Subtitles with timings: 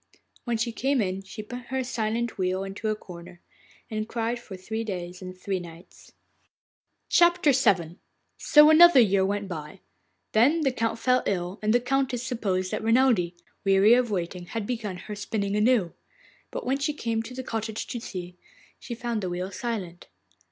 [0.45, 3.39] When she came in she put her silent wheel into a corner,
[3.87, 6.13] and cried for three days and three nights.
[7.13, 7.53] VII
[8.39, 9.81] So another year went by.
[10.31, 13.33] Then the Count fell ill, and the Countess supposed that Renelde,
[13.63, 15.93] weary of waiting, had begun her spinning anew;
[16.49, 18.37] but when she came to the cottage to see,
[18.79, 20.07] she found the wheel silent.